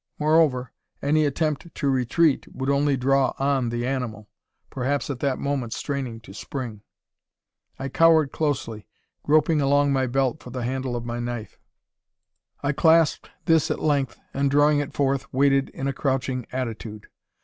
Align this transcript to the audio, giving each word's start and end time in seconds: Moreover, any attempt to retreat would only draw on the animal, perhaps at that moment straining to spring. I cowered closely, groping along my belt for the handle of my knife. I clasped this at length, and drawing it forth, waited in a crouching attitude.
Moreover, 0.17 0.71
any 1.03 1.25
attempt 1.25 1.75
to 1.75 1.87
retreat 1.91 2.47
would 2.51 2.71
only 2.71 2.97
draw 2.97 3.35
on 3.37 3.69
the 3.69 3.85
animal, 3.85 4.27
perhaps 4.71 5.11
at 5.11 5.19
that 5.19 5.37
moment 5.37 5.73
straining 5.73 6.19
to 6.21 6.33
spring. 6.33 6.81
I 7.77 7.87
cowered 7.87 8.31
closely, 8.31 8.87
groping 9.21 9.61
along 9.61 9.93
my 9.93 10.07
belt 10.07 10.41
for 10.41 10.49
the 10.49 10.63
handle 10.63 10.95
of 10.95 11.05
my 11.05 11.19
knife. 11.19 11.59
I 12.63 12.71
clasped 12.71 13.29
this 13.45 13.69
at 13.69 13.79
length, 13.79 14.19
and 14.33 14.49
drawing 14.49 14.79
it 14.79 14.91
forth, 14.95 15.31
waited 15.31 15.69
in 15.69 15.87
a 15.87 15.93
crouching 15.93 16.47
attitude. 16.51 17.05